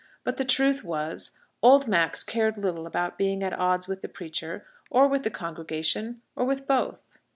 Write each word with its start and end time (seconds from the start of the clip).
But 0.23 0.37
the 0.37 0.45
truth 0.45 0.83
was, 0.83 1.29
old 1.61 1.87
Max 1.87 2.23
cared 2.23 2.57
little 2.57 2.87
about 2.87 3.19
being 3.19 3.43
at 3.43 3.53
odds 3.53 3.87
with 3.87 4.01
the 4.01 4.09
preacher, 4.09 4.65
or 4.89 5.07
with 5.07 5.21
the 5.21 5.29
congregation, 5.29 6.23
or 6.35 6.43
with 6.43 6.65
both. 6.65 7.19